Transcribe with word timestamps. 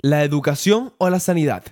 la 0.00 0.24
educación 0.24 0.92
o 0.98 1.10
la 1.10 1.20
sanidad. 1.20 1.64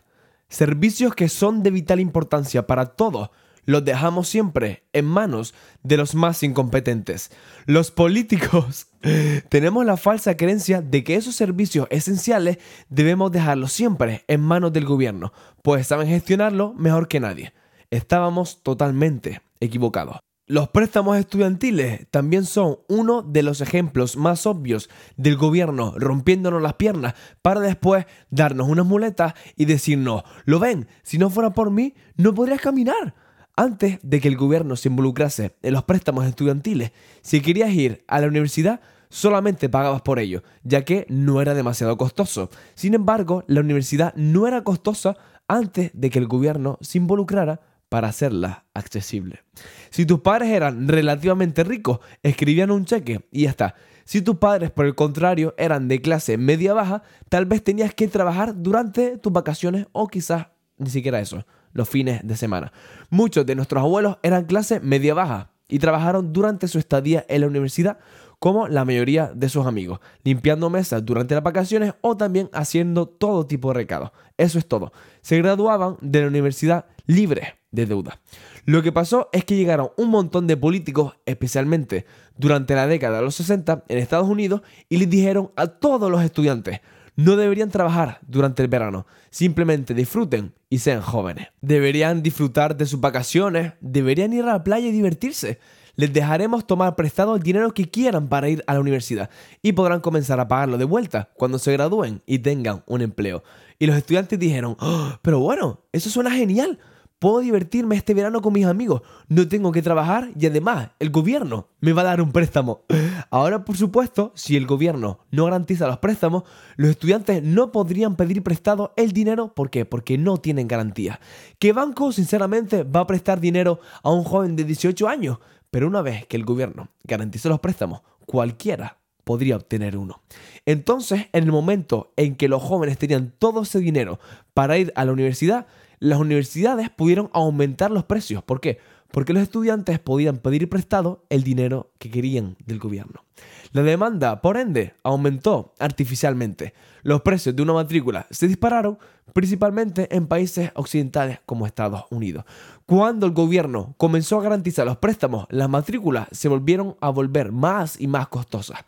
Servicios 0.49 1.15
que 1.15 1.29
son 1.29 1.63
de 1.63 1.71
vital 1.71 2.01
importancia 2.01 2.67
para 2.67 2.87
todos 2.87 3.31
los 3.67 3.85
dejamos 3.85 4.29
siempre 4.29 4.85
en 4.93 5.05
manos 5.05 5.53
de 5.83 5.97
los 5.97 6.15
más 6.15 6.43
incompetentes. 6.43 7.31
Los 7.67 7.91
políticos 7.91 8.87
tenemos 9.49 9.85
la 9.85 9.97
falsa 9.97 10.37
creencia 10.37 10.81
de 10.81 11.05
que 11.05 11.17
esos 11.17 11.35
servicios 11.35 11.87
esenciales 11.91 12.59
debemos 12.89 13.33
dejarlos 13.33 13.73
siempre 13.73 14.25
en 14.29 14.41
manos 14.41 14.73
del 14.73 14.87
gobierno, 14.87 15.33
pues 15.63 15.89
saben 15.89 16.09
gestionarlo 16.09 16.73
mejor 16.75 17.09
que 17.09 17.21
nadie. 17.21 17.53
Estábamos 17.91 18.63
totalmente 18.63 19.43
equivocados. 19.61 20.26
Los 20.49 20.69
préstamos 20.69 21.17
estudiantiles 21.17 22.07
también 22.13 22.45
son 22.45 22.79
uno 22.89 23.23
de 23.23 23.43
los 23.43 23.61
ejemplos 23.61 24.17
más 24.17 24.47
obvios 24.47 24.89
del 25.17 25.37
gobierno 25.37 25.95
rompiéndonos 25.97 26.63
las 26.63 26.75
piernas 26.75 27.15
para 27.43 27.59
después 27.59 28.07
darnos 28.31 28.69
unas 28.69 28.87
muletas 28.87 29.35
y 29.57 29.65
decirnos, 29.65 30.23
lo 30.45 30.61
ven, 30.61 30.87
si 31.03 31.19
no 31.19 31.31
fuera 31.31 31.51
por 31.51 31.73
mí, 31.73 31.95
no 32.17 32.33
podrías 32.33 32.61
caminar. 32.61 33.17
Antes 33.57 33.99
de 34.05 34.21
que 34.21 34.29
el 34.29 34.37
gobierno 34.37 34.77
se 34.77 34.89
involucrase 34.89 35.57
en 35.63 35.73
los 35.73 35.83
préstamos 35.83 36.25
estudiantiles, 36.27 36.93
si 37.23 37.41
querías 37.41 37.73
ir 37.73 38.05
a 38.07 38.21
la 38.21 38.29
universidad, 38.29 38.81
solamente 39.09 39.69
pagabas 39.69 40.03
por 40.03 40.21
ello, 40.21 40.45
ya 40.63 40.85
que 40.85 41.07
no 41.09 41.43
era 41.43 41.55
demasiado 41.55 41.97
costoso. 41.97 42.51
Sin 42.77 42.95
embargo, 42.95 43.43
la 43.49 43.63
universidad 43.63 44.15
no 44.15 44.47
era 44.47 44.63
costosa 44.63 45.17
antes 45.49 45.91
de 45.93 46.09
que 46.09 46.21
el 46.21 46.29
gobierno 46.29 46.79
se 46.83 46.99
involucrara 46.99 47.61
para 47.89 48.09
hacerla 48.09 48.65
accesible. 48.75 49.43
Si 49.91 50.07
tus 50.07 50.21
padres 50.21 50.51
eran 50.51 50.89
relativamente 50.89 51.65
ricos, 51.65 52.01
escribían 52.23 52.71
un 52.71 52.85
cheque 52.85 53.27
y 53.31 53.43
ya 53.43 53.51
está. 53.51 53.75
Si 54.05 54.23
tus 54.23 54.37
padres, 54.37 54.71
por 54.71 54.87
el 54.87 54.95
contrario, 54.95 55.55
eran 55.59 55.89
de 55.89 56.01
clase 56.01 56.39
media-baja, 56.39 57.03
tal 57.29 57.47
vez 57.47 57.63
tenías 57.63 57.95
que 57.95 58.09
trabajar 58.09 58.55
durante 58.57 59.19
tus 59.19 59.33
vacaciones 59.33 59.87
o 59.93 60.09
quizás 60.09 60.49
ni 60.79 60.91
siquiera 60.91 61.21
eso 61.21 61.45
los 61.73 61.89
fines 61.89 62.27
de 62.27 62.37
semana. 62.37 62.73
Muchos 63.11 63.45
de 63.47 63.55
nuestros 63.55 63.83
abuelos 63.83 64.19
eran 64.23 64.47
clase 64.47 64.81
media-baja 64.81 65.51
y 65.69 65.79
trabajaron 65.79 66.33
durante 66.33 66.69
su 66.69 66.79
estadía 66.79 67.25
en 67.29 67.43
la 67.43 67.49
universidad 67.49 67.99
como 68.39 68.69
la 68.69 68.85
mayoría 68.85 69.33
de 69.35 69.49
sus 69.49 69.67
amigos, 69.67 70.01
limpiando 70.23 70.71
mesas 70.71 71.05
durante 71.05 71.35
las 71.35 71.43
vacaciones 71.43 71.95
o 72.01 72.17
también 72.17 72.49
haciendo 72.53 73.07
todo 73.07 73.47
tipo 73.47 73.69
de 73.69 73.75
recados. 73.75 74.11
Eso 74.37 74.59
es 74.59 74.67
todo. 74.67 74.93
Se 75.23 75.39
graduaban 75.39 75.97
de 76.01 76.23
la 76.23 76.29
universidad 76.29 76.87
libres 77.07 77.49
de 77.77 77.87
deuda. 77.87 78.19
Lo 78.65 78.83
que 78.83 78.91
pasó 78.91 79.29
es 79.33 79.45
que 79.45 79.55
llegaron 79.55 79.91
un 79.97 80.11
montón 80.11 80.49
de 80.49 80.57
políticos, 80.57 81.15
especialmente 81.27 82.05
durante 82.37 82.75
la 82.75 82.89
década 82.89 83.19
de 83.19 83.25
los 83.25 83.37
60 83.37 83.85
en 83.87 83.99
Estados 83.99 84.29
Unidos, 84.29 84.63
y 84.89 84.97
les 84.97 85.09
dijeron 85.09 85.53
a 85.55 85.69
todos 85.69 86.11
los 86.11 86.23
estudiantes, 86.23 86.81
no 87.15 87.37
deberían 87.37 87.71
trabajar 87.71 88.19
durante 88.27 88.63
el 88.63 88.69
verano, 88.69 89.07
simplemente 89.31 89.95
disfruten 89.95 90.53
y 90.69 90.79
sean 90.79 91.01
jóvenes. 91.01 91.49
Deberían 91.61 92.23
disfrutar 92.23 92.77
de 92.77 92.87
sus 92.87 93.01
vacaciones, 93.01 93.73
deberían 93.81 94.33
ir 94.33 94.45
a 94.45 94.53
la 94.53 94.65
playa 94.65 94.89
y 94.89 94.93
divertirse. 94.93 95.59
Les 95.95 96.13
dejaremos 96.13 96.67
tomar 96.67 96.95
prestado 96.95 97.35
el 97.35 97.43
dinero 97.43 97.73
que 97.73 97.89
quieran 97.89 98.29
para 98.29 98.51
ir 98.51 98.63
a 98.67 98.75
la 98.75 98.81
universidad 98.81 99.31
y 99.63 99.73
podrán 99.73 100.01
comenzar 100.01 100.39
a 100.41 100.49
pagarlo 100.49 100.77
de 100.77 100.85
vuelta 100.85 101.31
cuando 101.37 101.59
se 101.59 101.73
gradúen 101.73 102.21
y 102.27 102.41
tengan 102.41 102.83
un 102.87 103.01
empleo. 103.01 103.43
Y 103.79 103.87
los 103.87 103.97
estudiantes 103.97 104.39
dijeron, 104.39 104.77
oh, 104.79 105.13
pero 105.23 105.41
bueno, 105.41 105.81
eso 105.93 106.11
suena 106.11 106.31
genial. 106.31 106.79
Puedo 107.19 107.39
divertirme 107.41 107.97
este 107.97 108.13
verano 108.13 108.43
con 108.43 108.53
mis 108.53 108.67
amigos, 108.67 109.01
no 109.29 109.49
tengo 109.49 109.73
que 109.73 109.81
trabajar 109.81 110.33
y 110.39 110.45
además 110.45 110.91
el 110.99 111.09
gobierno 111.09 111.69
me 111.81 111.95
va 111.95 112.03
a 112.03 112.05
dar 112.05 112.21
un 112.21 112.31
préstamo. 112.31 112.83
Ahora, 113.31 113.65
por 113.65 113.79
supuesto, 113.79 114.33
si 114.35 114.55
el 114.55 114.67
gobierno 114.67 115.21
no 115.31 115.47
garantiza 115.47 115.87
los 115.87 115.97
préstamos, 115.97 116.43
los 116.77 116.91
estudiantes 116.91 117.43
no 117.43 117.73
podrían 117.73 118.17
pedir 118.17 118.43
prestado 118.43 118.93
el 118.99 119.13
dinero. 119.13 119.55
¿Por 119.55 119.71
qué? 119.71 119.87
Porque 119.87 120.19
no 120.19 120.37
tienen 120.37 120.69
garantía. 120.69 121.19
¿Qué 121.59 121.73
banco, 121.73 122.13
sinceramente, 122.13 122.83
va 122.83 123.01
a 123.01 123.07
prestar 123.07 123.41
dinero 123.41 123.81
a 124.03 124.11
un 124.11 124.23
joven 124.23 124.55
de 124.55 124.65
18 124.65 125.09
años? 125.09 125.39
Pero 125.71 125.89
una 125.89 126.03
vez 126.03 126.27
que 126.27 126.37
el 126.37 126.45
gobierno 126.45 126.89
garantice 127.05 127.49
los 127.49 127.61
préstamos, 127.61 128.03
cualquiera 128.27 128.99
podría 129.25 129.57
obtener 129.57 129.97
uno. 129.97 130.21
Entonces, 130.67 131.29
en 131.33 131.45
el 131.45 131.53
momento 131.53 132.13
en 132.17 132.37
que 132.37 132.49
los 132.49 132.63
jóvenes 132.63 132.99
tenían 132.99 133.33
todo 133.39 133.63
ese 133.63 133.81
dinero 133.81 134.21
para 134.53 134.77
ir 134.77 134.93
a 134.95 135.05
la 135.07 135.13
universidad, 135.13 135.67
las 135.99 136.19
universidades 136.19 136.91
pudieron 136.91 137.31
aumentar 137.33 137.91
los 137.91 138.05
precios. 138.05 138.43
¿Por 138.43 138.61
qué? 138.61 138.79
Porque 139.11 139.33
los 139.33 139.43
estudiantes 139.43 139.99
podían 139.99 140.39
pedir 140.39 140.69
prestado 140.69 141.25
el 141.31 141.43
dinero 141.43 141.91
que 141.99 142.11
querían 142.11 142.57
del 142.67 142.79
gobierno. 142.79 143.25
La 143.73 143.83
demanda, 143.83 144.41
por 144.41 144.57
ende, 144.57 144.95
aumentó 145.03 145.75
artificialmente. 145.79 146.75
Los 147.03 147.23
precios 147.23 147.55
de 147.55 147.63
una 147.63 147.75
matrícula 147.75 148.27
se 148.31 148.49
dispararon 148.49 148.99
principalmente 149.33 150.15
en 150.15 150.27
países 150.27 150.71
occidentales 150.75 151.41
como 151.47 151.67
Estados 151.67 152.05
Unidos. 152.11 152.45
Cuando 152.87 153.27
el 153.27 153.33
gobierno 153.33 153.95
comenzó 153.97 154.39
a 154.39 154.43
garantizar 154.43 154.87
los 154.87 154.97
préstamos, 154.97 155.47
las 155.51 155.69
matrículas 155.69 156.29
se 156.33 156.49
volvieron 156.49 156.97
a 157.01 157.11
volver 157.11 157.53
más 157.53 158.01
y 158.01 158.07
más 158.07 158.29
costosas. 158.29 158.81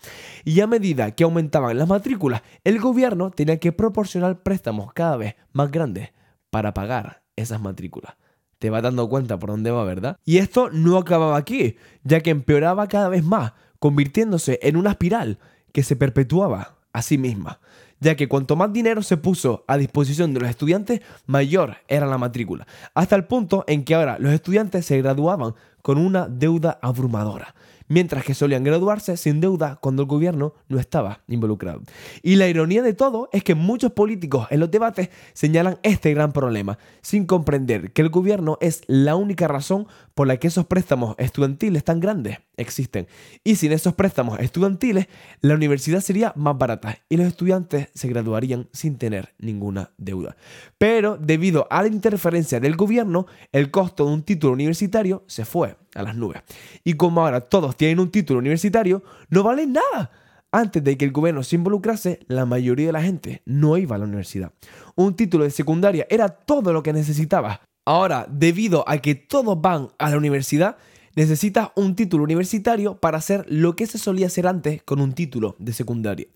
Y 0.45 0.61
a 0.61 0.67
medida 0.67 1.11
que 1.11 1.25
aumentaban 1.25 1.77
las 1.77 1.89
matrículas, 1.89 2.43
el 2.65 2.81
gobierno 2.81 3.31
tenía 3.31 3.59
que 3.59 3.73
proporcionar 3.73 4.43
préstamos 4.43 4.93
cada 4.93 5.17
vez 5.17 5.35
más 5.53 5.71
grandes 5.71 6.11
para 6.51 6.75
pagar 6.75 7.23
esas 7.37 7.61
matrículas. 7.61 8.15
Te 8.59 8.71
vas 8.71 8.83
dando 8.83 9.09
cuenta 9.09 9.39
por 9.39 9.51
dónde 9.51 9.71
va, 9.71 9.85
¿verdad? 9.85 10.17
Y 10.25 10.39
esto 10.39 10.71
no 10.71 10.99
acababa 10.99 11.37
aquí, 11.37 11.77
ya 12.03 12.21
que 12.21 12.31
empeoraba 12.31 12.89
cada 12.89 13.09
vez 13.09 13.25
más, 13.25 13.53
convirtiéndose 13.79 14.59
en 14.63 14.77
una 14.77 14.91
espiral 14.91 15.39
que 15.73 15.83
se 15.83 15.95
perpetuaba 15.95 16.77
a 16.93 17.03
sí 17.03 17.19
misma, 17.19 17.61
ya 18.01 18.17
que 18.17 18.29
cuanto 18.29 18.57
más 18.57 18.73
dinero 18.73 19.03
se 19.03 19.17
puso 19.17 19.65
a 19.69 19.77
disposición 19.77 20.35
de 20.35 20.41
los 20.41 20.51
estudiantes, 20.51 21.01
mayor 21.27 21.77
era 21.87 22.07
la 22.07 22.19
matrícula, 22.19 22.67
hasta 22.95 23.15
el 23.15 23.25
punto 23.25 23.65
en 23.69 23.85
que 23.85 23.95
ahora 23.95 24.19
los 24.19 24.33
estudiantes 24.33 24.87
se 24.87 25.01
graduaban 25.01 25.55
con 25.83 25.99
una 25.99 26.27
deuda 26.27 26.79
abrumadora 26.83 27.55
mientras 27.89 28.25
que 28.25 28.35
solían 28.35 28.65
graduarse 28.65 29.17
sin 29.17 29.41
deuda 29.41 29.79
cuando 29.81 30.03
el 30.03 30.09
gobierno 30.09 30.55
no 30.69 30.79
estaba 30.79 31.23
involucrado. 31.29 31.83
Y 32.23 32.37
la 32.37 32.49
ironía 32.49 32.83
de 32.83 32.95
todo 32.95 33.29
es 33.33 33.43
que 33.43 33.55
muchos 33.55 33.93
políticos 33.93 34.47
en 34.51 34.61
los 34.61 34.71
debates 34.71 35.11
señalan 35.33 35.79
este 35.83 36.13
gran 36.15 36.33
problema, 36.33 36.79
sin 37.03 37.27
comprender 37.27 37.93
que 37.93 38.03
el 38.03 38.11
gobierno 38.11 38.59
es 38.61 38.83
la 38.87 39.17
única 39.17 39.49
razón 39.49 39.87
por 40.15 40.27
la 40.27 40.37
que 40.37 40.49
esos 40.49 40.67
préstamos 40.67 41.15
estudiantiles 41.19 41.85
tan 41.85 42.01
grandes 42.01 42.39
existen. 42.57 43.07
Y 43.45 43.57
sin 43.57 43.73
esos 43.73 43.95
préstamos 43.95 44.39
estudiantiles, 44.41 45.07
la 45.41 45.55
universidad 45.55 46.01
sería 46.01 46.33
más 46.37 46.59
barata 46.59 46.99
y 47.09 47.17
los 47.17 47.27
estudiantes 47.27 47.89
se 47.95 48.09
graduarían 48.09 48.69
sin 48.73 48.99
tener 48.99 49.35
ninguna 49.39 49.93
deuda. 49.97 50.37
Pero 50.77 51.17
debido 51.17 51.67
a 51.71 51.83
la 51.83 51.89
interferencia 51.89 52.61
del 52.61 52.77
gobierno, 52.77 53.27
el 53.53 53.71
costo 53.71 54.07
de 54.07 54.13
un 54.13 54.23
título 54.23 54.53
universitario 54.53 55.25
se 55.27 55.45
fue 55.45 55.77
a 55.95 56.03
las 56.03 56.17
nubes. 56.17 56.43
Y 56.85 56.95
como 56.95 57.23
ahora 57.23 57.41
todos 57.41 57.77
tienen 57.77 58.01
un 58.01 58.11
título 58.11 58.39
universitario, 58.39 59.03
no 59.31 59.43
vale 59.43 59.67
nada. 59.67 60.11
Antes 60.51 60.83
de 60.83 60.97
que 60.97 61.05
el 61.05 61.13
gobierno 61.13 61.43
se 61.43 61.57
involucrase, 61.57 62.21
la 62.27 62.47
mayoría 62.47 62.87
de 62.87 62.93
la 62.93 63.03
gente 63.03 63.43
no 63.45 63.77
iba 63.77 63.97
a 63.97 63.99
la 63.99 64.07
universidad. 64.07 64.53
Un 64.95 65.15
título 65.15 65.45
de 65.45 65.51
secundaria 65.51 66.07
era 66.09 66.29
todo 66.29 66.73
lo 66.73 66.83
que 66.83 66.95
necesitaba. 66.95 67.61
Ahora, 67.85 68.27
debido 68.31 68.85
a 68.89 68.99
que 68.99 69.15
todos 69.15 69.61
van 69.61 69.89
a 69.99 70.11
la 70.11 70.17
universidad, 70.17 70.77
necesitas 71.17 71.71
un 71.75 71.97
título 71.97 72.25
universitario 72.25 72.97
para 72.97 73.19
hacer 73.19 73.45
lo 73.49 73.77
que 73.77 73.87
se 73.87 73.99
solía 73.99 74.29
hacer 74.29 74.47
antes 74.47 74.83
con 74.85 75.01
un 75.01 75.13
título 75.13 75.57
de 75.59 75.73
secundaria. 75.73 76.29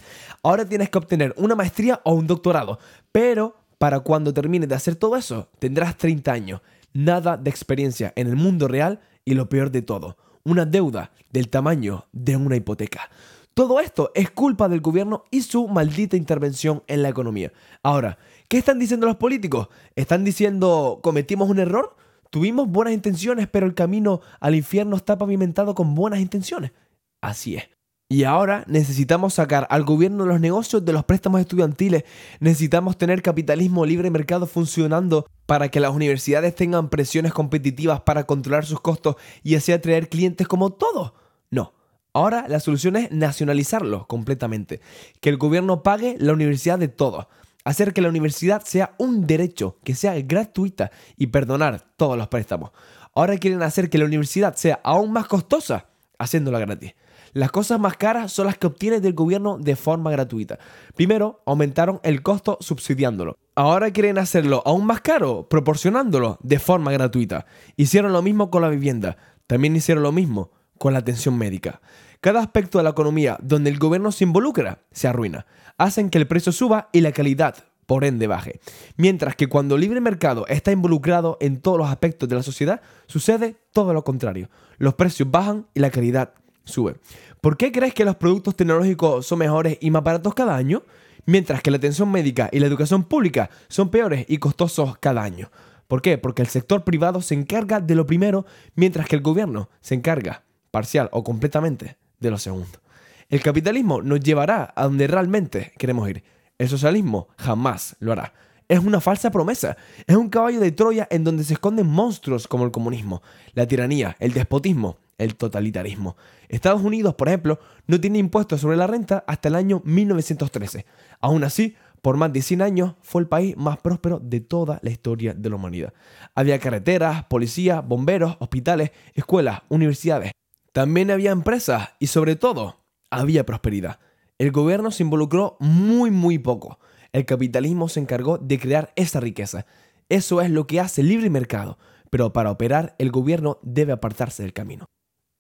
Ahora 0.42 0.66
tienes 0.66 0.90
que 0.90 0.98
obtener 0.98 1.34
una 1.36 1.54
maestría 1.54 2.00
o 2.04 2.14
un 2.14 2.26
doctorado, 2.26 2.78
pero 3.12 3.56
para 3.78 4.00
cuando 4.00 4.34
termines 4.34 4.69
de 4.69 4.74
hacer 4.74 4.96
todo 4.96 5.16
eso, 5.16 5.48
tendrás 5.58 5.96
30 5.96 6.32
años, 6.32 6.60
nada 6.92 7.36
de 7.36 7.48
experiencia 7.48 8.12
en 8.16 8.26
el 8.26 8.36
mundo 8.36 8.69
real 8.69 9.00
y 9.25 9.34
lo 9.34 9.49
peor 9.49 9.71
de 9.71 9.83
todo, 9.83 10.16
una 10.44 10.65
deuda 10.65 11.12
del 11.31 11.49
tamaño 11.49 12.06
de 12.12 12.37
una 12.37 12.56
hipoteca. 12.56 13.10
Todo 13.55 13.81
esto 13.81 14.10
es 14.15 14.31
culpa 14.31 14.69
del 14.69 14.81
gobierno 14.81 15.25
y 15.31 15.43
su 15.43 15.69
maldita 15.69 16.16
intervención 16.16 16.83
en 16.87 17.03
la 17.03 17.10
economía. 17.10 17.53
Ahora, 17.82 18.19
¿qué 18.49 18.56
están 18.56 18.78
diciendo 18.78 19.06
los 19.06 19.17
políticos? 19.17 19.69
¿Están 19.94 20.25
diciendo 20.25 21.00
cometimos 21.02 21.50
un 21.50 21.58
error? 21.58 21.94
Tuvimos 22.31 22.69
buenas 22.69 22.94
intenciones, 22.94 23.49
pero 23.49 23.67
el 23.67 23.75
camino 23.75 24.23
al 24.41 24.55
infierno 24.55 24.96
está 24.96 25.19
pavimentado 25.19 25.75
con 25.75 25.94
buenas 25.94 26.20
intenciones. 26.20 26.73
Así 27.20 27.56
es. 27.56 27.64
Y 28.12 28.25
ahora 28.25 28.62
necesitamos 28.67 29.32
sacar 29.32 29.67
al 29.70 29.85
gobierno 29.85 30.26
los 30.26 30.38
negocios 30.38 30.85
de 30.85 30.93
los 30.93 31.03
préstamos 31.03 31.41
estudiantiles. 31.41 32.05
Necesitamos 32.41 32.99
tener 32.99 33.23
capitalismo 33.23 33.87
libre 33.87 34.11
mercado 34.11 34.47
funcionando 34.47 35.26
para 35.47 35.70
que 35.70 35.81
las 35.81 35.93
universidades 35.93 36.55
tengan 36.55 36.91
presiones 36.91 37.32
competitivas 37.32 38.03
para 38.03 38.25
controlar 38.25 38.67
sus 38.67 38.82
costos 38.82 39.17
y 39.43 39.55
así 39.55 39.73
atraer 39.73 40.11
clientes 40.11 40.47
como 40.47 40.75
todos. 40.75 41.14
No. 41.50 41.73
Ahora 42.12 42.44
la 42.49 42.61
solución 42.61 42.97
es 42.97 43.11
nacionalizarlo 43.12 44.06
completamente. 44.09 44.82
Que 45.23 45.31
el 45.31 45.38
gobierno 45.38 45.82
pague 45.82 46.17
la 46.19 46.35
universidad 46.35 46.79
de 46.79 46.88
todos. 46.88 47.29
Hacer 47.65 47.94
que 47.94 48.03
la 48.03 48.11
universidad 48.11 48.62
sea 48.62 48.94
un 48.99 49.26
derecho, 49.26 49.79
que 49.85 49.94
sea 49.94 50.20
gratuita 50.20 50.91
y 51.17 51.29
perdonar 51.29 51.87
todos 51.97 52.19
los 52.19 52.29
préstamos. 52.29 52.73
Ahora 53.15 53.38
quieren 53.38 53.62
hacer 53.62 53.88
que 53.88 53.97
la 53.97 54.05
universidad 54.05 54.55
sea 54.55 54.81
aún 54.85 55.12
más 55.12 55.29
costosa, 55.29 55.87
haciéndola 56.19 56.58
gratis. 56.58 56.93
Las 57.32 57.50
cosas 57.50 57.81
más 57.81 57.96
caras 57.96 58.31
son 58.31 58.46
las 58.46 58.58
que 58.58 58.67
obtienes 58.67 59.00
del 59.00 59.14
gobierno 59.14 59.56
de 59.58 59.75
forma 59.75 60.11
gratuita. 60.11 60.58
Primero, 60.94 61.43
aumentaron 61.46 61.99
el 62.02 62.23
costo 62.23 62.58
subsidiándolo. 62.61 63.38
Ahora 63.55 63.90
quieren 63.90 64.19
hacerlo 64.19 64.62
aún 64.67 64.84
más 64.84 65.00
caro, 65.00 65.49
proporcionándolo 65.49 66.38
de 66.43 66.58
forma 66.58 66.93
gratuita. 66.93 67.46
Hicieron 67.76 68.12
lo 68.12 68.20
mismo 68.20 68.50
con 68.50 68.61
la 68.61 68.69
vivienda. 68.69 69.17
También 69.46 69.75
hicieron 69.76 70.02
lo 70.02 70.12
mismo 70.12 70.50
con 70.76 70.93
la 70.93 70.99
atención 70.99 71.38
médica. 71.38 71.81
Cada 72.20 72.40
aspecto 72.40 72.79
de 72.79 72.84
la 72.84 72.90
economía 72.90 73.38
donde 73.43 73.70
el 73.70 73.79
gobierno 73.79 74.12
se 74.12 74.25
involucra 74.25 74.81
se 74.90 75.08
arruina. 75.08 75.46
Hacen 75.79 76.11
que 76.11 76.19
el 76.19 76.26
precio 76.26 76.52
suba 76.52 76.90
y 76.93 77.00
la 77.00 77.12
calidad 77.12 77.56
por 77.87 78.05
ende 78.05 78.26
baje. 78.26 78.61
Mientras 78.96 79.37
que 79.37 79.49
cuando 79.49 79.75
el 79.75 79.81
libre 79.81 80.00
mercado 80.00 80.46
está 80.49 80.70
involucrado 80.70 81.37
en 81.40 81.61
todos 81.61 81.79
los 81.79 81.88
aspectos 81.88 82.29
de 82.29 82.37
la 82.37 82.43
sociedad, 82.43 82.81
sucede 83.06 83.56
todo 83.73 83.93
lo 83.93 84.05
contrario. 84.05 84.50
Los 84.79 84.94
precios 84.94 85.31
bajan 85.31 85.67
y 85.75 85.81
la 85.81 85.90
calidad 85.90 86.34
sube. 86.64 86.97
¿Por 87.41 87.56
qué 87.56 87.73
crees 87.73 87.94
que 87.94 88.05
los 88.05 88.17
productos 88.17 88.56
tecnológicos 88.56 89.26
son 89.26 89.41
mejores 89.41 89.79
y 89.81 89.91
más 89.91 90.03
baratos 90.03 90.35
cada 90.35 90.56
año? 90.56 90.82
Mientras 91.26 91.62
que 91.62 91.70
la 91.70 91.76
atención 91.76 92.11
médica 92.11 92.49
y 92.53 92.59
la 92.59 92.67
educación 92.67 93.05
pública 93.05 93.50
son 93.69 93.91
peores 93.91 94.26
y 94.29 94.38
costosos 94.38 94.99
cada 94.99 95.23
año. 95.23 95.50
¿Por 95.88 96.03
qué? 96.03 96.19
Porque 96.19 96.43
el 96.43 96.49
sector 96.49 96.85
privado 96.85 97.20
se 97.20 97.35
encarga 97.35 97.81
de 97.81 97.94
lo 97.94 98.06
primero, 98.06 98.47
mientras 98.75 99.06
que 99.06 99.17
el 99.17 99.23
gobierno 99.23 99.69
se 99.81 99.94
encarga, 99.94 100.44
parcial 100.70 101.09
o 101.12 101.23
completamente, 101.23 101.99
de 102.19 102.31
lo 102.31 102.38
segundo. 102.38 102.81
El 103.29 103.43
capitalismo 103.43 104.03
nos 104.03 104.20
llevará 104.20 104.73
a 104.75 104.85
donde 104.85 105.06
realmente 105.06 105.73
queremos 105.79 106.08
ir. 106.08 106.25
El 106.58 106.69
socialismo 106.69 107.29
jamás 107.37 107.97
lo 107.99 108.12
hará. 108.12 108.32
Es 108.69 108.79
una 108.79 109.00
falsa 109.00 109.31
promesa. 109.31 109.76
Es 110.06 110.17
un 110.17 110.29
caballo 110.31 110.61
de 110.61 110.73
Troya 110.73 111.06
en 111.11 111.25
donde 111.25 111.44
se 111.44 111.55
esconden 111.55 111.87
monstruos 111.87 112.49
como 112.49 112.65
el 112.65 112.70
comunismo, 112.70 113.23
la 113.53 113.67
tiranía, 113.67 114.17
el 114.19 114.32
despotismo, 114.32 114.99
el 115.22 115.36
totalitarismo. 115.36 116.16
Estados 116.48 116.82
Unidos, 116.82 117.14
por 117.14 117.28
ejemplo, 117.28 117.58
no 117.86 118.00
tiene 118.00 118.19
impuestos 118.19 118.60
sobre 118.60 118.76
la 118.76 118.86
renta 118.86 119.24
hasta 119.26 119.48
el 119.48 119.54
año 119.54 119.80
1913. 119.84 120.86
Aún 121.20 121.44
así, 121.44 121.76
por 122.02 122.16
más 122.16 122.32
de 122.32 122.42
100 122.42 122.62
años 122.62 122.94
fue 123.00 123.22
el 123.22 123.28
país 123.28 123.56
más 123.56 123.78
próspero 123.78 124.19
de 124.19 124.40
toda 124.40 124.80
la 124.82 124.90
historia 124.90 125.34
de 125.34 125.48
la 125.48 125.56
humanidad. 125.56 125.94
Había 126.34 126.58
carreteras, 126.58 127.24
policías, 127.24 127.86
bomberos, 127.86 128.36
hospitales, 128.40 128.90
escuelas, 129.14 129.62
universidades. 129.69 130.32
También 130.72 131.10
había 131.10 131.30
empresas 131.30 131.90
y 132.00 132.08
sobre 132.08 132.34
todo 132.34 132.80
había 133.10 133.46
prosperidad. 133.46 134.00
El 134.38 134.50
gobierno 134.50 134.90
se 134.90 135.04
involucró 135.04 135.56
muy 135.60 136.10
muy 136.10 136.38
poco. 136.38 136.80
El 137.12 137.24
capitalismo 137.26 137.88
se 137.88 138.00
encargó 138.00 138.38
de 138.38 138.58
crear 138.58 138.92
esa 138.96 139.20
riqueza. 139.20 139.66
Eso 140.08 140.40
es 140.40 140.50
lo 140.50 140.66
que 140.66 140.80
hace 140.80 141.02
el 141.02 141.08
libre 141.08 141.30
mercado, 141.30 141.78
pero 142.10 142.32
para 142.32 142.50
operar 142.50 142.96
el 142.98 143.12
gobierno 143.12 143.58
debe 143.62 143.92
apartarse 143.92 144.42
del 144.42 144.52
camino. 144.52 144.86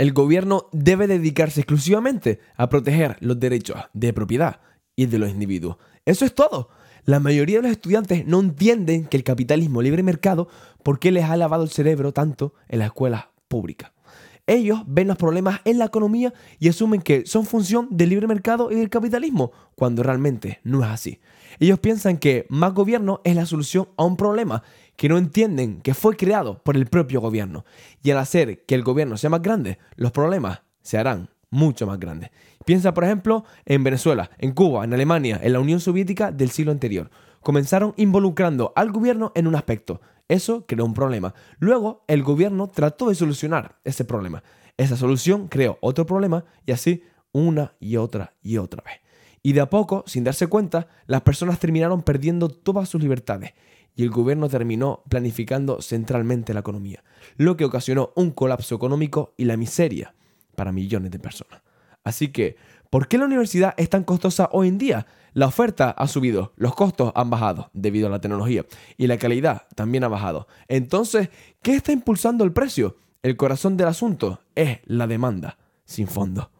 El 0.02 0.12
gobierno 0.12 0.66
debe 0.72 1.06
dedicarse 1.06 1.60
exclusivamente 1.60 2.40
a 2.56 2.68
proteger 2.68 3.16
los 3.20 3.38
derechos 3.38 3.76
de 3.92 4.12
propiedad 4.12 4.58
y 4.96 5.06
de 5.06 5.16
los 5.20 5.30
individuos. 5.30 5.76
Eso 6.04 6.24
es 6.24 6.34
todo. 6.34 6.70
La 7.04 7.20
mayoría 7.20 7.58
de 7.58 7.62
los 7.62 7.70
estudiantes 7.70 8.26
no 8.26 8.40
entienden 8.40 9.04
que 9.04 9.16
el 9.16 9.22
capitalismo 9.22 9.80
libre 9.80 10.02
mercado, 10.02 10.48
¿por 10.82 10.98
qué 10.98 11.12
les 11.12 11.26
ha 11.26 11.36
lavado 11.36 11.62
el 11.62 11.70
cerebro 11.70 12.12
tanto 12.12 12.52
en 12.66 12.80
la 12.80 12.86
escuela 12.86 13.30
pública? 13.46 13.91
Ellos 14.52 14.82
ven 14.86 15.08
los 15.08 15.16
problemas 15.16 15.62
en 15.64 15.78
la 15.78 15.86
economía 15.86 16.34
y 16.58 16.68
asumen 16.68 17.00
que 17.00 17.24
son 17.24 17.46
función 17.46 17.88
del 17.90 18.10
libre 18.10 18.26
mercado 18.26 18.70
y 18.70 18.74
del 18.74 18.90
capitalismo, 18.90 19.50
cuando 19.74 20.02
realmente 20.02 20.60
no 20.62 20.84
es 20.84 20.90
así. 20.90 21.20
Ellos 21.58 21.78
piensan 21.78 22.18
que 22.18 22.44
más 22.50 22.74
gobierno 22.74 23.22
es 23.24 23.34
la 23.34 23.46
solución 23.46 23.88
a 23.96 24.04
un 24.04 24.18
problema 24.18 24.62
que 24.96 25.08
no 25.08 25.16
entienden 25.16 25.80
que 25.80 25.94
fue 25.94 26.18
creado 26.18 26.62
por 26.62 26.76
el 26.76 26.84
propio 26.84 27.22
gobierno. 27.22 27.64
Y 28.02 28.10
al 28.10 28.18
hacer 28.18 28.66
que 28.66 28.74
el 28.74 28.82
gobierno 28.82 29.16
sea 29.16 29.30
más 29.30 29.40
grande, 29.40 29.78
los 29.96 30.12
problemas 30.12 30.60
se 30.82 30.98
harán 30.98 31.30
mucho 31.48 31.86
más 31.86 31.98
grandes. 31.98 32.28
Piensa, 32.66 32.92
por 32.92 33.04
ejemplo, 33.04 33.46
en 33.64 33.82
Venezuela, 33.82 34.30
en 34.36 34.52
Cuba, 34.52 34.84
en 34.84 34.92
Alemania, 34.92 35.40
en 35.42 35.54
la 35.54 35.60
Unión 35.60 35.80
Soviética 35.80 36.30
del 36.30 36.50
siglo 36.50 36.72
anterior. 36.72 37.08
Comenzaron 37.40 37.94
involucrando 37.96 38.74
al 38.76 38.92
gobierno 38.92 39.32
en 39.34 39.46
un 39.46 39.54
aspecto, 39.54 40.02
eso 40.32 40.66
creó 40.66 40.84
un 40.84 40.94
problema. 40.94 41.34
Luego, 41.58 42.04
el 42.08 42.22
gobierno 42.22 42.68
trató 42.68 43.08
de 43.08 43.14
solucionar 43.14 43.78
ese 43.84 44.04
problema. 44.04 44.42
Esa 44.76 44.96
solución 44.96 45.48
creó 45.48 45.78
otro 45.80 46.06
problema 46.06 46.44
y 46.66 46.72
así 46.72 47.04
una 47.32 47.74
y 47.80 47.96
otra 47.96 48.34
y 48.42 48.58
otra 48.58 48.82
vez. 48.82 48.94
Y 49.42 49.52
de 49.52 49.60
a 49.60 49.70
poco, 49.70 50.04
sin 50.06 50.24
darse 50.24 50.46
cuenta, 50.46 50.88
las 51.06 51.22
personas 51.22 51.58
terminaron 51.58 52.02
perdiendo 52.02 52.48
todas 52.48 52.88
sus 52.88 53.02
libertades 53.02 53.52
y 53.94 54.02
el 54.04 54.10
gobierno 54.10 54.48
terminó 54.48 55.02
planificando 55.08 55.82
centralmente 55.82 56.54
la 56.54 56.60
economía, 56.60 57.02
lo 57.36 57.56
que 57.56 57.64
ocasionó 57.64 58.12
un 58.16 58.30
colapso 58.30 58.74
económico 58.74 59.34
y 59.36 59.44
la 59.44 59.56
miseria 59.56 60.14
para 60.54 60.72
millones 60.72 61.10
de 61.10 61.18
personas. 61.18 61.60
Así 62.04 62.28
que, 62.28 62.56
¿por 62.92 63.08
qué 63.08 63.16
la 63.16 63.24
universidad 63.24 63.72
es 63.78 63.88
tan 63.88 64.04
costosa 64.04 64.50
hoy 64.52 64.68
en 64.68 64.76
día? 64.76 65.06
La 65.32 65.46
oferta 65.46 65.92
ha 65.92 66.06
subido, 66.06 66.52
los 66.56 66.74
costos 66.74 67.10
han 67.14 67.30
bajado 67.30 67.70
debido 67.72 68.06
a 68.06 68.10
la 68.10 68.20
tecnología 68.20 68.66
y 68.98 69.06
la 69.06 69.16
calidad 69.16 69.62
también 69.74 70.04
ha 70.04 70.08
bajado. 70.08 70.46
Entonces, 70.68 71.30
¿qué 71.62 71.74
está 71.74 71.92
impulsando 71.92 72.44
el 72.44 72.52
precio? 72.52 72.98
El 73.22 73.38
corazón 73.38 73.78
del 73.78 73.88
asunto 73.88 74.40
es 74.54 74.80
la 74.84 75.06
demanda, 75.06 75.56
sin 75.86 76.06
fondo. 76.06 76.50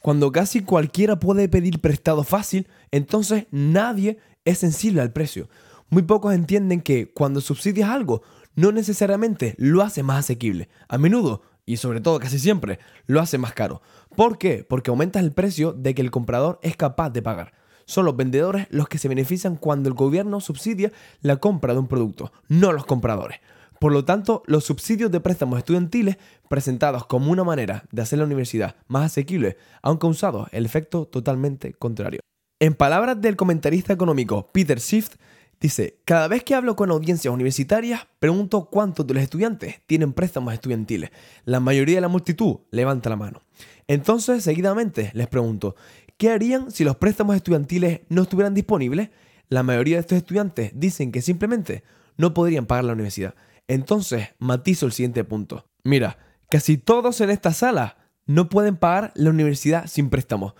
Cuando 0.00 0.30
casi 0.30 0.60
cualquiera 0.60 1.18
puede 1.18 1.48
pedir 1.48 1.80
prestado 1.80 2.22
fácil, 2.22 2.68
entonces 2.92 3.48
nadie 3.50 4.20
es 4.44 4.58
sensible 4.58 5.00
al 5.00 5.12
precio. 5.12 5.48
Muy 5.88 6.02
pocos 6.02 6.32
entienden 6.34 6.82
que 6.82 7.12
cuando 7.12 7.40
subsidias 7.40 7.90
algo, 7.90 8.22
no 8.54 8.70
necesariamente 8.70 9.56
lo 9.58 9.82
hace 9.82 10.04
más 10.04 10.20
asequible. 10.20 10.68
A 10.88 10.98
menudo, 10.98 11.42
y 11.70 11.76
sobre 11.76 12.00
todo 12.00 12.18
casi 12.18 12.40
siempre, 12.40 12.80
lo 13.06 13.20
hace 13.20 13.38
más 13.38 13.52
caro. 13.52 13.80
¿Por 14.16 14.38
qué? 14.38 14.66
Porque 14.68 14.90
aumentas 14.90 15.22
el 15.22 15.30
precio 15.30 15.72
de 15.72 15.94
que 15.94 16.02
el 16.02 16.10
comprador 16.10 16.58
es 16.62 16.76
capaz 16.76 17.10
de 17.10 17.22
pagar. 17.22 17.52
Son 17.84 18.04
los 18.04 18.16
vendedores 18.16 18.66
los 18.70 18.88
que 18.88 18.98
se 18.98 19.06
benefician 19.06 19.54
cuando 19.54 19.88
el 19.88 19.94
gobierno 19.94 20.40
subsidia 20.40 20.90
la 21.20 21.36
compra 21.36 21.72
de 21.72 21.78
un 21.78 21.86
producto, 21.86 22.32
no 22.48 22.72
los 22.72 22.86
compradores. 22.86 23.38
Por 23.78 23.92
lo 23.92 24.04
tanto, 24.04 24.42
los 24.46 24.64
subsidios 24.64 25.12
de 25.12 25.20
préstamos 25.20 25.58
estudiantiles, 25.58 26.16
presentados 26.48 27.06
como 27.06 27.30
una 27.30 27.44
manera 27.44 27.84
de 27.92 28.02
hacer 28.02 28.18
la 28.18 28.24
universidad 28.24 28.74
más 28.88 29.06
asequible, 29.06 29.56
han 29.80 29.96
causado 29.96 30.48
el 30.50 30.66
efecto 30.66 31.06
totalmente 31.06 31.72
contrario. 31.74 32.18
En 32.58 32.74
palabras 32.74 33.20
del 33.20 33.36
comentarista 33.36 33.92
económico 33.92 34.48
Peter 34.52 34.80
Schiff, 34.80 35.10
dice, 35.60 36.00
cada 36.04 36.28
vez 36.28 36.44
que 36.44 36.54
hablo 36.54 36.76
con 36.76 36.90
audiencias 36.90 37.32
universitarias, 37.32 38.06
pregunto 38.18 38.66
cuántos 38.70 39.06
de 39.06 39.14
los 39.14 39.22
estudiantes 39.22 39.80
tienen 39.86 40.12
préstamos 40.12 40.54
estudiantiles. 40.54 41.10
La 41.44 41.60
mayoría 41.60 41.96
de 41.96 42.00
la 42.00 42.08
multitud 42.08 42.58
levanta 42.70 43.10
la 43.10 43.16
mano. 43.16 43.42
Entonces, 43.86 44.44
seguidamente, 44.44 45.10
les 45.14 45.26
pregunto, 45.26 45.74
¿Qué 46.20 46.28
harían 46.28 46.70
si 46.70 46.84
los 46.84 46.96
préstamos 46.96 47.34
estudiantiles 47.34 48.02
no 48.10 48.20
estuvieran 48.20 48.52
disponibles? 48.52 49.08
La 49.48 49.62
mayoría 49.62 49.96
de 49.96 50.00
estos 50.02 50.18
estudiantes 50.18 50.70
dicen 50.74 51.12
que 51.12 51.22
simplemente 51.22 51.82
no 52.18 52.34
podrían 52.34 52.66
pagar 52.66 52.84
la 52.84 52.92
universidad. 52.92 53.34
Entonces, 53.68 54.28
matizo 54.38 54.84
el 54.84 54.92
siguiente 54.92 55.24
punto. 55.24 55.64
Mira, 55.82 56.18
casi 56.50 56.76
todos 56.76 57.22
en 57.22 57.30
esta 57.30 57.54
sala 57.54 57.96
no 58.26 58.50
pueden 58.50 58.76
pagar 58.76 59.12
la 59.14 59.30
universidad 59.30 59.86
sin 59.86 60.10
préstamos. 60.10 60.52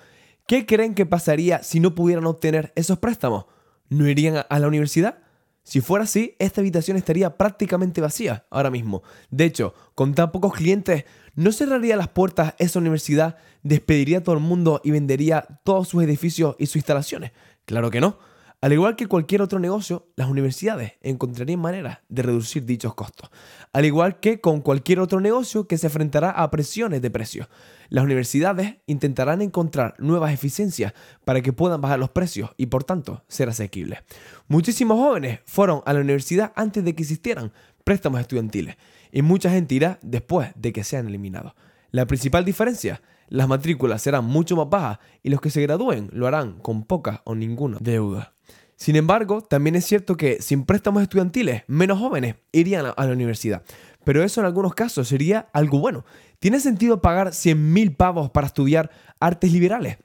¿Qué 0.46 0.64
creen 0.64 0.94
que 0.94 1.04
pasaría 1.04 1.62
si 1.62 1.78
no 1.78 1.94
pudieran 1.94 2.24
obtener 2.24 2.72
esos 2.74 2.98
préstamos? 2.98 3.44
¿No 3.90 4.08
irían 4.08 4.46
a 4.48 4.58
la 4.58 4.68
universidad? 4.68 5.18
Si 5.62 5.80
fuera 5.80 6.04
así, 6.04 6.36
esta 6.38 6.62
habitación 6.62 6.96
estaría 6.96 7.36
prácticamente 7.36 8.00
vacía 8.00 8.46
ahora 8.50 8.70
mismo. 8.70 9.02
De 9.30 9.44
hecho, 9.44 9.74
con 9.94 10.14
tan 10.14 10.32
pocos 10.32 10.54
clientes, 10.54 11.04
¿no 11.34 11.52
cerraría 11.52 11.96
las 11.96 12.08
puertas 12.08 12.54
esa 12.58 12.78
universidad, 12.78 13.36
despediría 13.62 14.18
a 14.18 14.22
todo 14.22 14.34
el 14.34 14.40
mundo 14.40 14.80
y 14.82 14.90
vendería 14.90 15.60
todos 15.64 15.88
sus 15.88 16.02
edificios 16.02 16.56
y 16.58 16.66
sus 16.66 16.76
instalaciones? 16.76 17.32
Claro 17.66 17.90
que 17.90 18.00
no. 18.00 18.18
Al 18.62 18.74
igual 18.74 18.94
que 18.94 19.06
cualquier 19.06 19.40
otro 19.40 19.58
negocio, 19.58 20.08
las 20.16 20.28
universidades 20.28 20.92
encontrarían 21.00 21.60
maneras 21.60 22.00
de 22.10 22.20
reducir 22.20 22.66
dichos 22.66 22.94
costos, 22.94 23.30
al 23.72 23.86
igual 23.86 24.20
que 24.20 24.42
con 24.42 24.60
cualquier 24.60 25.00
otro 25.00 25.18
negocio 25.18 25.66
que 25.66 25.78
se 25.78 25.86
enfrentará 25.86 26.30
a 26.30 26.50
presiones 26.50 27.00
de 27.00 27.10
precios. 27.10 27.48
Las 27.88 28.04
universidades 28.04 28.76
intentarán 28.86 29.40
encontrar 29.40 29.94
nuevas 29.96 30.34
eficiencias 30.34 30.92
para 31.24 31.40
que 31.40 31.54
puedan 31.54 31.80
bajar 31.80 31.98
los 31.98 32.10
precios 32.10 32.50
y 32.58 32.66
por 32.66 32.84
tanto 32.84 33.24
ser 33.28 33.48
asequibles. 33.48 34.00
Muchísimos 34.46 34.98
jóvenes 34.98 35.40
fueron 35.46 35.80
a 35.86 35.94
la 35.94 36.00
universidad 36.00 36.52
antes 36.54 36.84
de 36.84 36.94
que 36.94 37.02
existieran 37.02 37.52
préstamos 37.82 38.20
estudiantiles 38.20 38.76
y 39.10 39.22
mucha 39.22 39.50
gente 39.50 39.74
irá 39.74 39.98
después 40.02 40.50
de 40.54 40.74
que 40.74 40.84
sean 40.84 41.08
eliminados. 41.08 41.54
La 41.92 42.04
principal 42.04 42.44
diferencia, 42.44 43.00
las 43.28 43.48
matrículas 43.48 44.02
serán 44.02 44.26
mucho 44.26 44.54
más 44.54 44.68
bajas 44.68 44.98
y 45.22 45.30
los 45.30 45.40
que 45.40 45.48
se 45.48 45.62
gradúen 45.62 46.10
lo 46.12 46.26
harán 46.26 46.58
con 46.58 46.84
poca 46.84 47.22
o 47.24 47.34
ninguna 47.34 47.78
deuda. 47.80 48.34
Sin 48.80 48.96
embargo, 48.96 49.42
también 49.42 49.76
es 49.76 49.84
cierto 49.84 50.16
que 50.16 50.40
sin 50.40 50.64
préstamos 50.64 51.02
estudiantiles, 51.02 51.64
menos 51.66 51.98
jóvenes 51.98 52.36
irían 52.50 52.86
a 52.96 53.06
la 53.06 53.12
universidad. 53.12 53.62
Pero 54.04 54.24
eso 54.24 54.40
en 54.40 54.46
algunos 54.46 54.72
casos 54.72 55.06
sería 55.06 55.50
algo 55.52 55.80
bueno. 55.80 56.06
¿Tiene 56.38 56.60
sentido 56.60 57.02
pagar 57.02 57.28
100.000 57.28 57.94
pavos 57.94 58.30
para 58.30 58.46
estudiar 58.46 58.90
artes 59.20 59.52
liberales? 59.52 59.98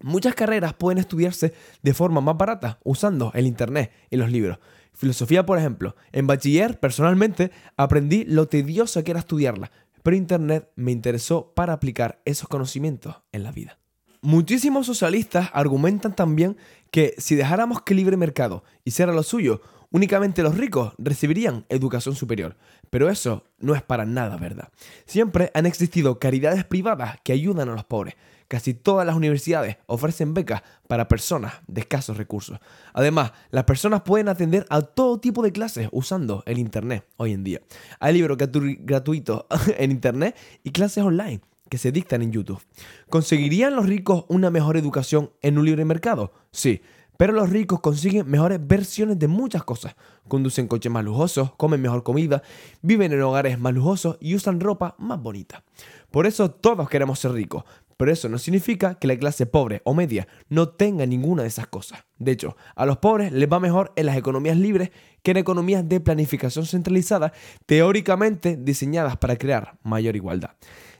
Muchas 0.00 0.36
carreras 0.36 0.74
pueden 0.74 0.98
estudiarse 0.98 1.54
de 1.82 1.92
forma 1.92 2.20
más 2.20 2.36
barata 2.36 2.78
usando 2.84 3.32
el 3.34 3.48
Internet 3.48 3.90
y 4.10 4.16
los 4.16 4.30
libros. 4.30 4.60
Filosofía, 4.92 5.44
por 5.44 5.58
ejemplo. 5.58 5.96
En 6.12 6.28
bachiller, 6.28 6.78
personalmente, 6.78 7.50
aprendí 7.76 8.24
lo 8.26 8.46
tedioso 8.46 9.02
que 9.02 9.10
era 9.10 9.20
estudiarla. 9.20 9.72
pero 10.04 10.16
Internet 10.16 10.70
me 10.76 10.92
interesó 10.92 11.52
para 11.52 11.72
aplicar 11.72 12.22
esos 12.24 12.46
conocimientos 12.46 13.16
en 13.32 13.42
la 13.42 13.50
vida. 13.50 13.80
Muchísimos 14.24 14.86
socialistas 14.86 15.50
argumentan 15.52 16.16
también 16.16 16.56
que 16.90 17.14
si 17.18 17.34
dejáramos 17.34 17.82
que 17.82 17.94
libre 17.94 18.16
mercado 18.16 18.64
hiciera 18.82 19.12
lo 19.12 19.22
suyo, 19.22 19.60
únicamente 19.90 20.42
los 20.42 20.56
ricos 20.56 20.94
recibirían 20.96 21.66
educación 21.68 22.16
superior. 22.16 22.56
Pero 22.88 23.10
eso 23.10 23.44
no 23.58 23.74
es 23.74 23.82
para 23.82 24.06
nada 24.06 24.38
verdad. 24.38 24.70
Siempre 25.04 25.50
han 25.52 25.66
existido 25.66 26.18
caridades 26.18 26.64
privadas 26.64 27.18
que 27.22 27.34
ayudan 27.34 27.68
a 27.68 27.74
los 27.74 27.84
pobres. 27.84 28.14
Casi 28.48 28.72
todas 28.72 29.06
las 29.06 29.14
universidades 29.14 29.76
ofrecen 29.84 30.32
becas 30.32 30.62
para 30.88 31.06
personas 31.06 31.56
de 31.66 31.82
escasos 31.82 32.16
recursos. 32.16 32.58
Además, 32.94 33.32
las 33.50 33.64
personas 33.64 34.04
pueden 34.04 34.30
atender 34.30 34.64
a 34.70 34.80
todo 34.80 35.20
tipo 35.20 35.42
de 35.42 35.52
clases 35.52 35.90
usando 35.92 36.42
el 36.46 36.56
Internet 36.56 37.06
hoy 37.18 37.34
en 37.34 37.44
día. 37.44 37.60
Hay 38.00 38.14
libros 38.14 38.38
gratuitos 38.38 39.44
en 39.76 39.90
Internet 39.90 40.34
y 40.62 40.70
clases 40.70 41.04
online 41.04 41.42
que 41.74 41.78
se 41.78 41.90
dictan 41.90 42.22
en 42.22 42.30
YouTube. 42.30 42.62
¿Conseguirían 43.10 43.74
los 43.74 43.86
ricos 43.86 44.26
una 44.28 44.48
mejor 44.48 44.76
educación 44.76 45.32
en 45.42 45.58
un 45.58 45.64
libre 45.64 45.84
mercado? 45.84 46.32
Sí, 46.52 46.82
pero 47.16 47.32
los 47.32 47.50
ricos 47.50 47.80
consiguen 47.80 48.30
mejores 48.30 48.64
versiones 48.64 49.18
de 49.18 49.26
muchas 49.26 49.64
cosas. 49.64 49.96
Conducen 50.28 50.68
coches 50.68 50.92
más 50.92 51.04
lujosos, 51.04 51.52
comen 51.56 51.82
mejor 51.82 52.04
comida, 52.04 52.44
viven 52.80 53.12
en 53.12 53.22
hogares 53.22 53.58
más 53.58 53.74
lujosos 53.74 54.18
y 54.20 54.36
usan 54.36 54.60
ropa 54.60 54.94
más 55.00 55.20
bonita. 55.20 55.64
Por 56.12 56.28
eso 56.28 56.48
todos 56.48 56.88
queremos 56.88 57.18
ser 57.18 57.32
ricos, 57.32 57.64
pero 57.96 58.12
eso 58.12 58.28
no 58.28 58.38
significa 58.38 58.94
que 58.94 59.08
la 59.08 59.16
clase 59.16 59.44
pobre 59.44 59.82
o 59.84 59.94
media 59.94 60.28
no 60.48 60.68
tenga 60.68 61.06
ninguna 61.06 61.42
de 61.42 61.48
esas 61.48 61.66
cosas. 61.66 62.04
De 62.18 62.30
hecho, 62.30 62.56
a 62.76 62.86
los 62.86 62.98
pobres 62.98 63.32
les 63.32 63.52
va 63.52 63.58
mejor 63.58 63.92
en 63.96 64.06
las 64.06 64.16
economías 64.16 64.56
libres 64.56 64.92
que 65.24 65.32
en 65.32 65.38
economías 65.38 65.88
de 65.88 65.98
planificación 65.98 66.66
centralizada, 66.66 67.32
teóricamente 67.66 68.56
diseñadas 68.56 69.16
para 69.16 69.34
crear 69.34 69.76
mayor 69.82 70.14
igualdad 70.14 70.52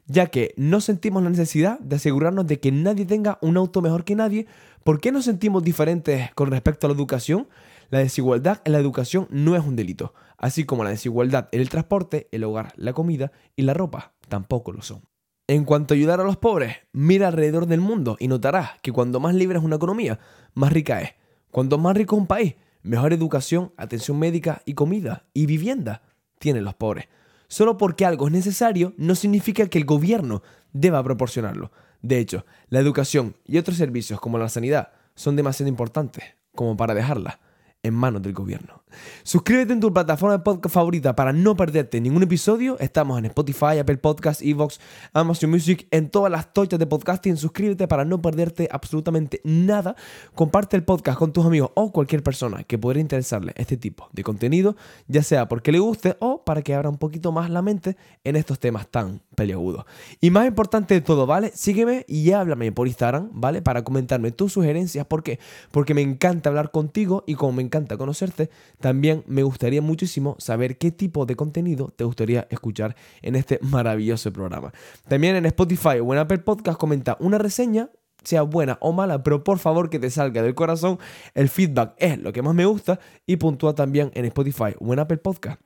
ya 0.06 0.26
que 0.26 0.54
no 0.56 0.80
sentimos 0.80 1.22
la 1.22 1.30
necesidad 1.30 1.78
de 1.80 1.96
asegurarnos 1.96 2.46
de 2.46 2.60
que 2.60 2.72
nadie 2.72 3.06
tenga 3.06 3.38
un 3.40 3.56
auto 3.56 3.80
mejor 3.80 4.04
que 4.04 4.14
nadie. 4.14 4.46
¿Por 4.82 5.00
qué 5.00 5.12
nos 5.12 5.24
sentimos 5.24 5.62
diferentes 5.62 6.30
con 6.34 6.50
respecto 6.50 6.86
a 6.86 6.90
la 6.90 6.94
educación? 6.94 7.48
La 7.90 8.00
desigualdad 8.00 8.60
en 8.64 8.72
la 8.72 8.78
educación 8.78 9.26
no 9.30 9.56
es 9.56 9.64
un 9.64 9.76
delito, 9.76 10.14
así 10.36 10.64
como 10.64 10.84
la 10.84 10.90
desigualdad 10.90 11.48
en 11.52 11.60
el 11.60 11.68
transporte, 11.68 12.28
el 12.32 12.44
hogar, 12.44 12.72
la 12.76 12.92
comida 12.92 13.32
y 13.56 13.62
la 13.62 13.74
ropa 13.74 14.14
tampoco 14.28 14.72
lo 14.72 14.82
son. 14.82 15.02
En 15.46 15.64
cuanto 15.64 15.92
a 15.92 15.96
ayudar 15.96 16.20
a 16.20 16.24
los 16.24 16.38
pobres, 16.38 16.76
mira 16.92 17.28
alrededor 17.28 17.66
del 17.66 17.80
mundo 17.80 18.16
y 18.18 18.28
notarás 18.28 18.80
que 18.82 18.92
cuando 18.92 19.20
más 19.20 19.34
libre 19.34 19.58
es 19.58 19.64
una 19.64 19.76
economía, 19.76 20.18
más 20.54 20.72
rica 20.72 21.02
es. 21.02 21.10
Cuanto 21.50 21.76
más 21.78 21.94
rico 21.94 22.16
es 22.16 22.20
un 22.22 22.26
país, 22.26 22.54
mejor 22.82 23.12
educación, 23.12 23.72
atención 23.76 24.18
médica 24.18 24.62
y 24.64 24.72
comida 24.72 25.26
y 25.34 25.46
vivienda 25.46 26.02
tienen 26.38 26.64
los 26.64 26.74
pobres. 26.74 27.08
Solo 27.54 27.76
porque 27.78 28.04
algo 28.04 28.26
es 28.26 28.32
necesario 28.32 28.94
no 28.96 29.14
significa 29.14 29.68
que 29.68 29.78
el 29.78 29.84
gobierno 29.84 30.42
deba 30.72 31.00
proporcionarlo. 31.04 31.70
De 32.02 32.18
hecho, 32.18 32.44
la 32.68 32.80
educación 32.80 33.36
y 33.46 33.58
otros 33.58 33.76
servicios 33.76 34.18
como 34.18 34.38
la 34.38 34.48
sanidad 34.48 34.88
son 35.14 35.36
demasiado 35.36 35.68
importantes 35.68 36.24
como 36.56 36.76
para 36.76 36.94
dejarla 36.94 37.38
en 37.84 37.94
manos 37.94 38.22
del 38.22 38.32
gobierno. 38.32 38.82
Suscríbete 39.22 39.72
en 39.72 39.80
tu 39.80 39.92
plataforma 39.92 40.36
de 40.36 40.42
podcast 40.42 40.74
favorita 40.74 41.14
para 41.16 41.32
no 41.32 41.56
perderte 41.56 42.00
ningún 42.00 42.22
episodio. 42.22 42.78
Estamos 42.78 43.18
en 43.18 43.26
Spotify, 43.26 43.78
Apple 43.80 43.98
Podcasts, 43.98 44.42
Evox, 44.42 44.80
Amazon 45.12 45.50
Music, 45.50 45.86
en 45.90 46.10
todas 46.10 46.30
las 46.30 46.52
tochas 46.52 46.78
de 46.78 46.86
podcasting. 46.86 47.36
Suscríbete 47.36 47.88
para 47.88 48.04
no 48.04 48.20
perderte 48.20 48.68
absolutamente 48.70 49.40
nada. 49.44 49.96
Comparte 50.34 50.76
el 50.76 50.84
podcast 50.84 51.18
con 51.18 51.32
tus 51.32 51.44
amigos 51.44 51.70
o 51.74 51.92
cualquier 51.92 52.22
persona 52.22 52.64
que 52.64 52.78
pudiera 52.78 53.00
interesarle 53.00 53.52
este 53.56 53.76
tipo 53.76 54.08
de 54.12 54.22
contenido, 54.22 54.76
ya 55.08 55.22
sea 55.22 55.48
porque 55.48 55.72
le 55.72 55.78
guste 55.78 56.16
o 56.20 56.44
para 56.44 56.62
que 56.62 56.74
abra 56.74 56.88
un 56.88 56.98
poquito 56.98 57.32
más 57.32 57.50
la 57.50 57.62
mente 57.62 57.96
en 58.24 58.36
estos 58.36 58.58
temas 58.58 58.88
tan 58.88 59.20
peliagudos. 59.34 59.84
Y 60.20 60.30
más 60.30 60.46
importante 60.46 60.94
de 60.94 61.00
todo, 61.00 61.26
¿vale? 61.26 61.50
Sígueme 61.54 62.04
y 62.08 62.32
háblame 62.32 62.72
por 62.72 62.86
Instagram, 62.86 63.30
¿vale? 63.32 63.62
Para 63.62 63.84
comentarme 63.84 64.32
tus 64.32 64.52
sugerencias. 64.52 65.06
¿Por 65.06 65.22
qué? 65.22 65.38
Porque 65.70 65.94
me 65.94 66.02
encanta 66.02 66.48
hablar 66.48 66.70
contigo 66.70 67.24
y 67.26 67.34
como 67.34 67.52
me 67.52 67.62
encanta 67.62 67.96
conocerte, 67.96 68.50
también 68.84 69.24
me 69.26 69.42
gustaría 69.42 69.80
muchísimo 69.80 70.36
saber 70.38 70.76
qué 70.76 70.90
tipo 70.90 71.24
de 71.24 71.36
contenido 71.36 71.94
te 71.96 72.04
gustaría 72.04 72.46
escuchar 72.50 72.94
en 73.22 73.34
este 73.34 73.58
maravilloso 73.62 74.30
programa. 74.30 74.74
También 75.08 75.36
en 75.36 75.46
Spotify 75.46 76.00
o 76.04 76.12
en 76.12 76.18
Apple 76.18 76.40
Podcast 76.40 76.78
comenta 76.78 77.16
una 77.18 77.38
reseña 77.38 77.88
sea 78.24 78.42
buena 78.42 78.76
o 78.82 78.92
mala, 78.92 79.22
pero 79.22 79.42
por 79.42 79.58
favor 79.58 79.88
que 79.88 79.98
te 79.98 80.10
salga 80.10 80.42
del 80.42 80.54
corazón. 80.54 80.98
El 81.32 81.48
feedback 81.48 81.94
es 81.96 82.18
lo 82.18 82.34
que 82.34 82.42
más 82.42 82.54
me 82.54 82.66
gusta 82.66 83.00
y 83.26 83.36
puntúa 83.36 83.74
también 83.74 84.10
en 84.12 84.26
Spotify 84.26 84.74
o 84.78 84.92
en 84.92 84.98
Apple 84.98 85.16
Podcast 85.16 85.58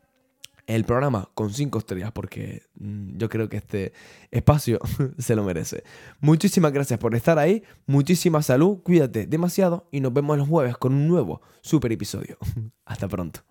el 0.69 0.85
programa 0.85 1.31
con 1.35 1.53
cinco 1.53 1.79
estrellas 1.79 2.13
porque 2.13 2.63
mm, 2.79 3.17
yo 3.17 3.29
creo 3.29 3.49
que 3.49 3.57
este 3.57 3.93
espacio 4.31 4.79
se 5.19 5.35
lo 5.35 5.43
merece. 5.43 5.83
Muchísimas 6.21 6.73
gracias 6.73 7.01
por 7.01 7.15
estar 7.15 7.39
ahí, 7.39 7.65
muchísima 7.87 8.43
salud, 8.43 8.79
cuídate 8.83 9.27
demasiado 9.27 9.89
y 9.91 10.01
nos 10.01 10.13
vemos 10.13 10.37
los 10.39 10.47
jueves 10.47 10.77
con 10.77 10.93
un 10.95 11.09
nuevo 11.09 11.41
super 11.63 11.91
episodio. 11.91 12.37
Hasta 12.85 13.09
pronto. 13.09 13.48